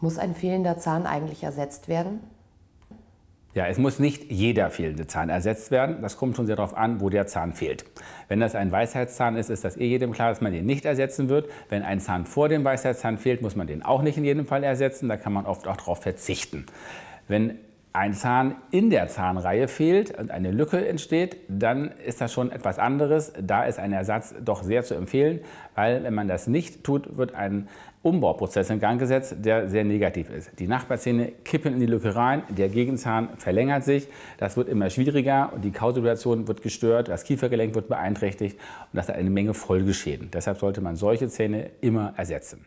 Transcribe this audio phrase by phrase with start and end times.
[0.00, 2.20] Muss ein fehlender Zahn eigentlich ersetzt werden?
[3.52, 6.02] Ja, es muss nicht jeder fehlende Zahn ersetzt werden.
[6.02, 7.84] Das kommt schon sehr darauf an, wo der Zahn fehlt.
[8.28, 11.28] Wenn das ein Weisheitszahn ist, ist das eh jedem klar, dass man den nicht ersetzen
[11.28, 11.50] wird.
[11.68, 14.62] Wenn ein Zahn vor dem Weisheitszahn fehlt, muss man den auch nicht in jedem Fall
[14.62, 15.08] ersetzen.
[15.08, 16.66] Da kann man oft auch darauf verzichten.
[17.26, 17.58] Wenn
[17.92, 22.78] ein Zahn in der Zahnreihe fehlt und eine Lücke entsteht, dann ist das schon etwas
[22.78, 23.32] anderes.
[23.40, 25.40] Da ist ein Ersatz doch sehr zu empfehlen,
[25.74, 27.68] weil wenn man das nicht tut, wird ein
[28.02, 30.58] Umbauprozess in Gang gesetzt, der sehr negativ ist.
[30.58, 35.52] Die Nachbarzähne kippen in die Lücke rein, der Gegenzahn verlängert sich, das wird immer schwieriger
[35.52, 38.56] und die Kausituation wird gestört, das Kiefergelenk wird beeinträchtigt
[38.92, 40.30] und das hat eine Menge Folgeschäden.
[40.32, 42.64] Deshalb sollte man solche Zähne immer ersetzen.